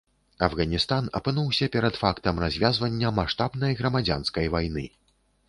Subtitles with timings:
[0.45, 4.89] Афганістан апынуўся перад фактам развязвання маштабнай грамадзянскай вайны.